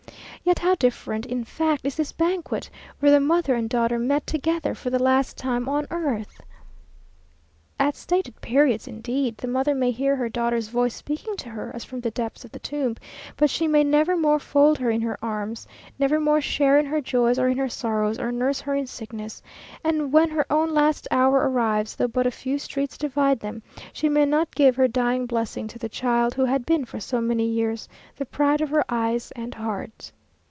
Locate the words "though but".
21.95-22.27